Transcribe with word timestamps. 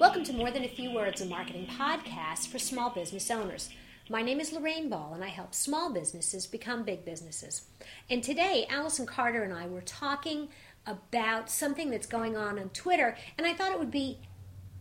Welcome 0.00 0.24
to 0.24 0.32
More 0.32 0.50
Than 0.50 0.64
a 0.64 0.68
Few 0.68 0.90
Words, 0.94 1.20
a 1.20 1.26
marketing 1.26 1.66
podcast 1.66 2.48
for 2.48 2.58
small 2.58 2.88
business 2.88 3.30
owners. 3.30 3.68
My 4.08 4.22
name 4.22 4.40
is 4.40 4.50
Lorraine 4.50 4.88
Ball, 4.88 5.12
and 5.12 5.22
I 5.22 5.28
help 5.28 5.54
small 5.54 5.92
businesses 5.92 6.46
become 6.46 6.84
big 6.84 7.04
businesses. 7.04 7.66
And 8.08 8.22
today, 8.22 8.66
Allison 8.70 9.04
Carter 9.04 9.42
and 9.42 9.52
I 9.52 9.66
were 9.66 9.82
talking 9.82 10.48
about 10.86 11.50
something 11.50 11.90
that's 11.90 12.06
going 12.06 12.34
on 12.34 12.58
on 12.58 12.70
Twitter, 12.70 13.14
and 13.36 13.46
I 13.46 13.52
thought 13.52 13.72
it 13.72 13.78
would 13.78 13.90
be 13.90 14.20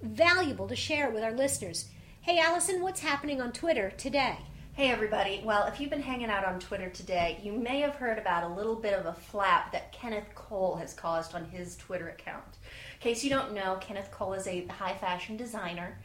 valuable 0.00 0.68
to 0.68 0.76
share 0.76 1.08
it 1.08 1.12
with 1.12 1.24
our 1.24 1.32
listeners. 1.32 1.88
Hey, 2.20 2.38
Allison, 2.38 2.80
what's 2.80 3.00
happening 3.00 3.40
on 3.40 3.50
Twitter 3.50 3.90
today? 3.90 4.38
Hey 4.80 4.88
everybody. 4.88 5.42
Well, 5.44 5.66
if 5.66 5.78
you've 5.78 5.90
been 5.90 6.00
hanging 6.00 6.30
out 6.30 6.46
on 6.46 6.58
Twitter 6.58 6.88
today, 6.88 7.38
you 7.42 7.52
may 7.52 7.80
have 7.80 7.96
heard 7.96 8.16
about 8.16 8.50
a 8.50 8.54
little 8.54 8.74
bit 8.74 8.94
of 8.94 9.04
a 9.04 9.12
flap 9.12 9.72
that 9.72 9.92
Kenneth 9.92 10.34
Cole 10.34 10.74
has 10.76 10.94
caused 10.94 11.34
on 11.34 11.44
his 11.44 11.76
Twitter 11.76 12.08
account. 12.08 12.56
In 12.94 13.00
case 13.00 13.22
you 13.22 13.28
don't 13.28 13.52
know, 13.52 13.76
Kenneth 13.82 14.10
Cole 14.10 14.32
is 14.32 14.46
a 14.46 14.66
high 14.68 14.94
fashion 14.94 15.36
designer, 15.36 15.98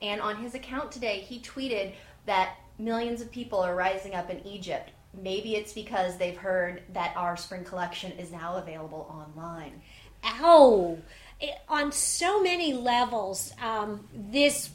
and 0.00 0.20
on 0.20 0.36
his 0.36 0.54
account 0.54 0.92
today, 0.92 1.18
he 1.18 1.40
tweeted 1.40 1.94
that 2.26 2.54
millions 2.78 3.20
of 3.20 3.32
people 3.32 3.58
are 3.58 3.74
rising 3.74 4.14
up 4.14 4.30
in 4.30 4.46
Egypt. 4.46 4.92
Maybe 5.12 5.56
it's 5.56 5.72
because 5.72 6.16
they've 6.16 6.36
heard 6.36 6.84
that 6.92 7.16
our 7.16 7.36
spring 7.36 7.64
collection 7.64 8.12
is 8.12 8.30
now 8.30 8.58
available 8.58 9.12
online. 9.12 9.82
Ow! 10.22 10.98
It, 11.40 11.56
on 11.68 11.90
so 11.90 12.40
many 12.40 12.74
levels, 12.74 13.52
um, 13.60 14.06
this 14.14 14.70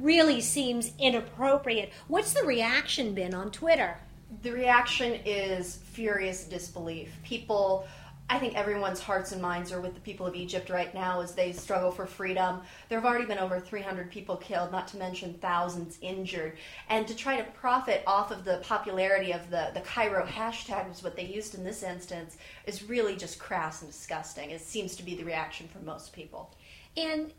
really 0.00 0.40
seems 0.40 0.92
inappropriate. 0.98 1.92
What's 2.08 2.32
the 2.32 2.44
reaction 2.44 3.14
been 3.14 3.34
on 3.34 3.50
Twitter? 3.50 3.98
The 4.42 4.52
reaction 4.52 5.20
is 5.26 5.76
furious 5.76 6.44
disbelief. 6.44 7.10
People, 7.22 7.86
I 8.30 8.38
think 8.38 8.54
everyone's 8.56 9.00
hearts 9.00 9.32
and 9.32 9.42
minds 9.42 9.72
are 9.72 9.80
with 9.80 9.94
the 9.94 10.00
people 10.00 10.26
of 10.26 10.34
Egypt 10.34 10.70
right 10.70 10.92
now 10.94 11.20
as 11.20 11.34
they 11.34 11.52
struggle 11.52 11.90
for 11.90 12.06
freedom. 12.06 12.62
There 12.88 12.98
have 12.98 13.04
already 13.04 13.26
been 13.26 13.38
over 13.38 13.60
300 13.60 14.10
people 14.10 14.36
killed, 14.36 14.72
not 14.72 14.88
to 14.88 14.96
mention 14.96 15.34
thousands 15.34 15.98
injured. 16.00 16.56
And 16.88 17.06
to 17.06 17.14
try 17.14 17.36
to 17.36 17.44
profit 17.50 18.02
off 18.06 18.30
of 18.30 18.44
the 18.44 18.58
popularity 18.58 19.32
of 19.32 19.50
the, 19.50 19.70
the 19.74 19.80
Cairo 19.80 20.26
hashtag, 20.26 20.88
was 20.88 21.02
what 21.02 21.14
they 21.14 21.26
used 21.26 21.54
in 21.54 21.62
this 21.62 21.82
instance, 21.82 22.38
is 22.66 22.82
really 22.82 23.16
just 23.16 23.38
crass 23.38 23.82
and 23.82 23.90
disgusting. 23.90 24.50
It 24.50 24.62
seems 24.62 24.96
to 24.96 25.02
be 25.02 25.14
the 25.14 25.24
reaction 25.24 25.68
from 25.68 25.84
most 25.84 26.14
people. 26.14 26.54
And 26.96 27.32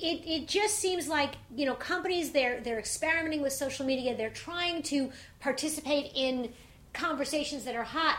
it, 0.00 0.26
it 0.26 0.48
just 0.48 0.76
seems 0.76 1.08
like 1.08 1.34
you 1.54 1.66
know 1.66 1.74
companies 1.74 2.32
they're 2.32 2.60
they're 2.60 2.78
experimenting 2.78 3.42
with 3.42 3.52
social 3.52 3.86
media. 3.86 4.16
They're 4.16 4.30
trying 4.30 4.82
to 4.84 5.10
participate 5.40 6.12
in 6.14 6.52
conversations 6.92 7.64
that 7.64 7.74
are 7.74 7.84
hot. 7.84 8.18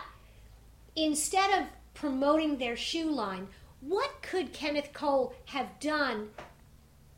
Instead 0.95 1.61
of 1.61 1.67
promoting 1.93 2.57
their 2.57 2.75
shoe 2.75 3.09
line 3.09 3.47
what 3.85 4.21
could 4.21 4.51
kenneth 4.51 4.91
cole 4.93 5.33
have 5.45 5.79
done 5.79 6.29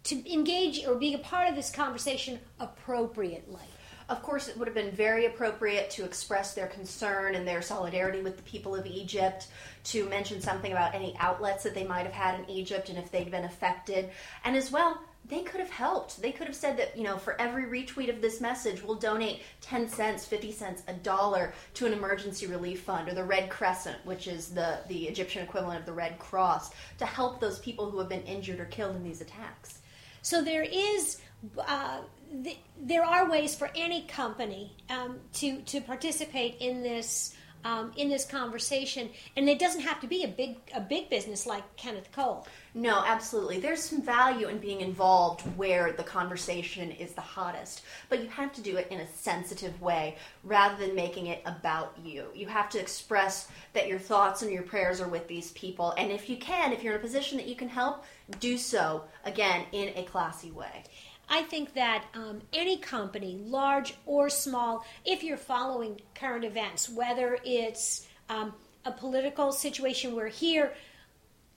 to 0.04 0.32
engage 0.34 0.86
or 0.86 0.96
be 0.96 1.14
a 1.14 1.18
part 1.18 1.50
of 1.50 1.56
this 1.56 1.72
conversation 1.72 2.40
appropriately 2.60 3.62
of 4.10 4.24
course, 4.24 4.48
it 4.48 4.58
would 4.58 4.68
have 4.68 4.76
been 4.76 4.92
very 4.92 5.26
appropriate 5.26 5.90
to 5.92 6.06
express 6.06 6.54
their 6.54 6.68
concern 6.68 7.36
and 7.36 7.46
their 7.46 7.62
solidarity 7.62 8.22
with 8.22 8.38
the 8.38 8.44
people 8.44 8.74
of 8.74 8.86
Egypt, 8.86 9.48
to 9.86 10.08
mention 10.08 10.42
something 10.42 10.72
about 10.72 10.96
any 10.96 11.16
outlets 11.20 11.64
that 11.64 11.74
they 11.74 11.84
might 11.84 12.06
have 12.06 12.14
had 12.14 12.40
in 12.40 12.50
Egypt 12.50 12.90
and 12.90 12.98
if 12.98 13.12
they'd 13.12 13.32
been 13.32 13.44
affected. 13.44 14.10
And 14.46 14.56
as 14.56 14.72
well, 14.72 15.00
they 15.28 15.42
could 15.42 15.60
have 15.60 15.70
helped. 15.70 16.22
They 16.22 16.32
could 16.32 16.48
have 16.48 16.56
said 16.56 16.78
that, 16.78 16.98
you 16.98 17.04
know, 17.04 17.18
for 17.18 17.40
every 17.40 17.66
retweet 17.66 18.10
of 18.10 18.22
this 18.22 18.40
message, 18.40 18.82
we'll 18.82 18.96
donate 18.96 19.42
10 19.60 19.90
cents, 19.90 20.26
50 20.26 20.54
cents, 20.54 20.84
a 20.88 20.94
dollar 20.94 21.54
to 21.74 21.86
an 21.86 21.92
emergency 21.92 22.48
relief 22.48 22.82
fund 22.82 23.10
or 23.10 23.14
the 23.14 23.24
Red 23.24 23.50
Crescent, 23.50 23.98
which 24.06 24.28
is 24.28 24.50
the, 24.50 24.80
the 24.88 25.06
Egyptian 25.06 25.44
equivalent 25.44 25.82
of 25.82 25.86
the 25.86 25.92
Red 25.92 26.18
Cross, 26.18 26.72
to 27.00 27.06
help 27.06 27.42
those 27.42 27.60
people 27.60 27.90
who 27.90 28.00
have 28.00 28.08
been 28.08 28.24
injured 28.24 28.62
or 28.62 28.66
killed 28.66 28.96
in 28.96 29.04
these 29.04 29.20
attacks. 29.20 29.80
So 30.22 30.42
there 30.42 30.64
is 30.64 31.20
uh, 31.58 32.02
the, 32.44 32.58
there 32.82 33.04
are 33.04 33.30
ways 33.30 33.56
for 33.56 33.70
any 33.76 34.04
company 34.04 34.76
um, 34.90 35.20
to 35.34 35.62
to 35.62 35.82
participate 35.82 36.58
in 36.60 36.82
this 36.82 37.36
um, 37.64 37.92
in 37.98 38.10
this 38.10 38.26
conversation, 38.26 39.10
and 39.36 39.50
it 39.50 39.60
doesn't 39.60 39.82
have 39.82 40.00
to 40.02 40.08
be 40.08 40.24
a 40.24 40.28
big 40.28 40.58
a 40.74 40.80
big 40.80 41.10
business 41.10 41.46
like 41.46 41.64
Kenneth 41.76 42.12
Cole. 42.12 42.48
No, 42.74 43.04
absolutely. 43.06 43.60
There's 43.60 43.84
some 43.84 44.02
value 44.02 44.48
in 44.48 44.60
being 44.60 44.82
involved 44.82 45.42
where 45.58 45.92
the 45.92 46.04
conversation 46.04 46.92
is 46.92 47.14
the 47.14 47.22
hottest, 47.22 47.82
but 48.10 48.22
you 48.22 48.30
have 48.30 48.54
to 48.54 48.62
do 48.62 48.78
it 48.78 48.88
in 48.92 49.00
a 49.00 49.08
sensitive 49.08 49.82
way 49.82 50.18
rather 50.44 50.78
than 50.86 50.96
making 50.96 51.28
it 51.28 51.42
about 51.46 51.98
you. 52.04 52.28
You 52.36 52.48
have 52.48 52.70
to 52.70 52.80
express 52.80 53.48
that 53.74 53.88
your 53.88 54.00
thoughts 54.00 54.44
and 54.44 54.52
your 54.52 54.64
prayers 54.64 55.02
are 55.02 55.10
with 55.10 55.28
these 55.28 55.52
people, 55.52 55.94
and 55.98 56.12
if 56.12 56.30
you 56.30 56.38
can, 56.38 56.72
if 56.72 56.84
you're 56.84 56.94
in 56.94 57.00
a 57.00 57.04
position 57.04 57.38
that 57.38 57.48
you 57.48 57.56
can 57.56 57.70
help, 57.70 58.06
do 58.40 58.58
so 58.58 59.04
again 59.26 59.66
in 59.72 59.90
a 59.96 60.04
classy 60.04 60.52
way. 60.52 60.84
I 61.30 61.44
think 61.44 61.74
that 61.74 62.06
um, 62.14 62.42
any 62.54 62.78
company, 62.78 63.40
large 63.44 63.96
or 64.06 64.30
small, 64.30 64.86
if 65.06 65.24
you're 65.24 65.38
following 65.38 66.00
current 66.16 66.46
events, 66.46 66.90
whether 66.90 67.38
it's 67.44 68.08
um, 68.30 68.54
a 68.86 68.92
political 68.92 69.52
situation, 69.52 70.16
we're 70.16 70.28
here. 70.28 70.74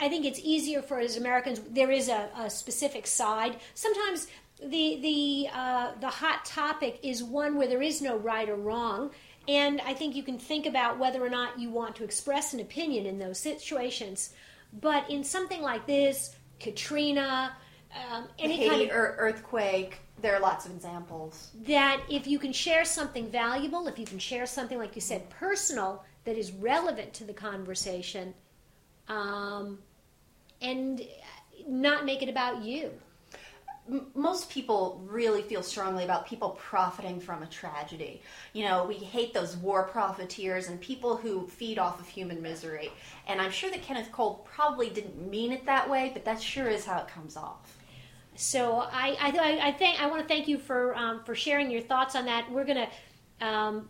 I 0.01 0.09
think 0.09 0.25
it's 0.25 0.41
easier 0.43 0.83
for 0.83 0.99
as 0.99 1.17
Americans. 1.17 1.61
There 1.61 1.91
is 1.91 2.09
a, 2.09 2.29
a 2.37 2.51
specific 2.51 3.07
side. 3.07 3.59
Sometimes 3.75 4.27
the 4.63 4.99
the 5.01 5.49
uh, 5.53 5.93
the 6.01 6.09
hot 6.09 6.45
topic 6.45 6.99
is 7.03 7.23
one 7.23 7.57
where 7.57 7.69
there 7.69 7.83
is 7.83 8.03
no 8.03 8.17
right 8.17 8.49
or 8.49 8.57
wrong, 8.57 9.11
and 9.47 9.81
I 9.83 9.95
think 9.95 10.17
you 10.17 10.23
can 10.23 10.39
think 10.39 10.67
about 10.67 10.99
whether 10.99 11.25
or 11.25 11.31
not 11.31 11.59
you 11.59 11.71
want 11.71 11.97
to 11.97 12.05
express 12.05 12.53
an 12.55 12.61
opinion 12.61 13.07
in 13.07 13.19
those 13.19 13.39
situations. 13.39 14.31
But 14.73 15.11
in 15.11 15.25
something 15.25 15.63
like 15.63 15.87
this, 15.87 16.37
Katrina, 16.61 17.57
um, 18.11 18.25
any 18.39 18.57
Haiti 18.57 18.69
kind 18.69 18.83
of 18.83 18.89
earthquake. 18.93 20.01
There 20.21 20.35
are 20.35 20.41
lots 20.41 20.67
of 20.67 20.73
examples. 20.73 21.51
That 21.67 22.01
if 22.09 22.27
you 22.27 22.39
can 22.39 22.53
share 22.53 22.85
something 22.85 23.31
valuable, 23.31 23.87
if 23.89 23.99
you 23.99 24.05
can 24.05 24.19
share 24.19 24.47
something 24.47 24.79
like 24.79 24.95
you 24.95 25.01
said, 25.01 25.29
personal 25.31 26.05
that 26.25 26.37
is 26.37 26.53
relevant 26.53 27.13
to 27.15 27.25
the 27.25 27.33
conversation, 27.33 28.35
um, 29.09 29.79
and 30.61 31.03
not 31.67 32.05
make 32.05 32.23
it 32.23 32.29
about 32.29 32.63
you. 32.63 32.91
Most 34.15 34.51
people 34.51 35.03
really 35.05 35.43
feel 35.43 35.65
strongly 35.65 36.05
about 36.05 36.27
people 36.27 36.51
profiting 36.51 37.19
from 37.19 37.43
a 37.43 37.47
tragedy. 37.47 38.23
You 38.53 38.65
know, 38.67 38.85
we 38.85 38.95
hate 38.95 39.35
those 39.35 39.57
war 39.57 39.83
profiteers 39.85 40.69
and 40.69 40.81
people 40.81 41.17
who 41.17 41.49
feed 41.49 41.79
off 41.79 41.99
of 41.99 42.07
human 42.07 42.41
misery. 42.41 42.93
And 43.27 43.41
I'm 43.41 43.51
sure 43.51 43.69
that 43.71 43.83
Kenneth 43.83 44.13
Cole 44.13 44.47
probably 44.49 44.91
didn't 44.91 45.29
mean 45.29 45.51
it 45.51 45.67
that 45.67 45.91
way, 45.91 46.11
but 46.13 46.25
that 46.25 46.41
sure 46.41 46.69
is 46.69 46.85
how 46.85 47.01
it 47.01 47.09
comes 47.09 47.37
off. 47.37 47.80
So 48.37 48.77
I 48.79 49.17
I, 49.21 49.69
I 49.69 49.73
think 49.73 50.01
I 50.01 50.07
want 50.07 50.23
to 50.23 50.29
thank 50.29 50.49
you 50.49 50.59
for 50.59 50.97
um, 50.97 51.23
for 51.25 51.35
sharing 51.35 51.71
your 51.71 51.83
thoughts 51.83 52.15
on 52.15 52.27
that. 52.27 52.51
We're 52.51 52.65
gonna. 52.65 52.89
Um, 53.41 53.89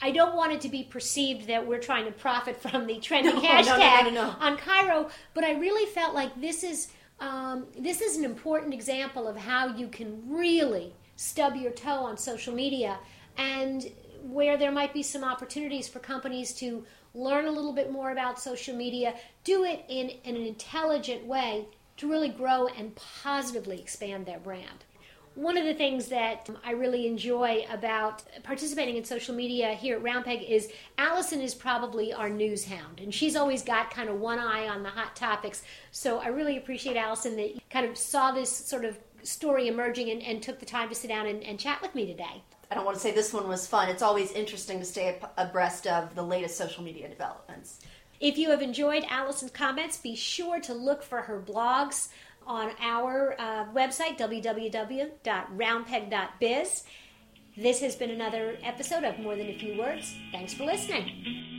I 0.00 0.10
don't 0.10 0.36
want 0.36 0.52
it 0.52 0.60
to 0.62 0.68
be 0.68 0.82
perceived 0.82 1.46
that 1.46 1.66
we're 1.66 1.80
trying 1.80 2.04
to 2.04 2.12
profit 2.12 2.60
from 2.60 2.86
the 2.86 2.98
trending 2.98 3.34
no, 3.36 3.40
hashtag 3.40 4.04
no, 4.04 4.10
no, 4.10 4.34
on 4.40 4.58
Cairo, 4.58 5.08
but 5.32 5.42
I 5.42 5.52
really 5.52 5.90
felt 5.90 6.14
like 6.14 6.38
this 6.38 6.62
is 6.62 6.88
um, 7.18 7.66
this 7.78 8.00
is 8.02 8.16
an 8.16 8.24
important 8.24 8.74
example 8.74 9.26
of 9.26 9.36
how 9.36 9.74
you 9.74 9.88
can 9.88 10.22
really 10.28 10.92
stub 11.16 11.56
your 11.56 11.72
toe 11.72 12.04
on 12.04 12.18
social 12.18 12.54
media 12.54 12.98
and 13.38 13.90
where 14.22 14.56
there 14.56 14.72
might 14.72 14.92
be 14.92 15.02
some 15.02 15.24
opportunities 15.24 15.88
for 15.88 15.98
companies 15.98 16.52
to 16.54 16.84
learn 17.14 17.46
a 17.46 17.50
little 17.50 17.72
bit 17.72 17.90
more 17.90 18.10
about 18.10 18.38
social 18.38 18.76
media, 18.76 19.14
do 19.44 19.64
it 19.64 19.84
in, 19.88 20.10
in 20.24 20.36
an 20.36 20.42
intelligent 20.42 21.24
way 21.24 21.66
to 21.96 22.10
really 22.10 22.28
grow 22.28 22.66
and 22.68 22.94
positively 22.94 23.80
expand 23.80 24.26
their 24.26 24.38
brand. 24.38 24.84
One 25.34 25.58
of 25.58 25.66
the 25.66 25.74
things 25.74 26.06
that 26.06 26.48
um, 26.48 26.56
I 26.64 26.70
really 26.70 27.06
enjoy 27.06 27.66
about 27.70 28.22
participating 28.42 28.96
in 28.96 29.04
social 29.04 29.34
media 29.34 29.74
here 29.74 29.96
at 29.96 30.02
Round 30.02 30.24
Peg 30.24 30.42
is 30.42 30.70
Allison 30.96 31.42
is 31.42 31.54
probably 31.54 32.10
our 32.10 32.30
news 32.30 32.64
hound, 32.64 33.00
and 33.00 33.12
she's 33.12 33.36
always 33.36 33.62
got 33.62 33.90
kind 33.90 34.08
of 34.08 34.18
one 34.18 34.38
eye 34.38 34.66
on 34.66 34.82
the 34.82 34.88
hot 34.88 35.14
topics. 35.14 35.62
So 35.90 36.20
I 36.20 36.28
really 36.28 36.56
appreciate, 36.56 36.96
Allison, 36.96 37.36
that 37.36 37.54
you 37.54 37.60
kind 37.68 37.84
of 37.84 37.98
saw 37.98 38.32
this 38.32 38.50
sort 38.50 38.86
of 38.86 38.98
story 39.24 39.68
emerging 39.68 40.08
and, 40.08 40.22
and 40.22 40.42
took 40.42 40.58
the 40.58 40.64
time 40.64 40.88
to 40.88 40.94
sit 40.94 41.08
down 41.08 41.26
and, 41.26 41.42
and 41.42 41.58
chat 41.60 41.82
with 41.82 41.94
me 41.94 42.06
today. 42.06 42.42
I 42.70 42.74
don't 42.74 42.86
want 42.86 42.96
to 42.96 43.02
say 43.02 43.12
this 43.12 43.34
one 43.34 43.46
was 43.46 43.66
fun. 43.66 43.90
It's 43.90 44.02
always 44.02 44.32
interesting 44.32 44.78
to 44.78 44.84
stay 44.86 45.20
abreast 45.36 45.86
of 45.86 46.14
the 46.14 46.22
latest 46.22 46.56
social 46.56 46.82
media 46.82 47.08
developments. 47.08 47.80
If 48.20 48.38
you 48.38 48.50
have 48.50 48.62
enjoyed 48.62 49.04
Allison's 49.08 49.50
comments, 49.50 49.98
be 49.98 50.14
sure 50.16 50.60
to 50.60 50.72
look 50.72 51.02
for 51.02 51.20
her 51.22 51.40
blogs 51.40 52.08
on 52.46 52.70
our 52.80 53.34
uh, 53.38 53.66
website, 53.74 54.16
www.roundpeg.biz. 54.18 56.84
This 57.56 57.80
has 57.80 57.96
been 57.96 58.10
another 58.10 58.58
episode 58.62 59.02
of 59.04 59.18
More 59.18 59.34
Than 59.34 59.48
a 59.48 59.58
Few 59.58 59.78
Words. 59.78 60.14
Thanks 60.30 60.52
for 60.54 60.64
listening. 60.64 61.55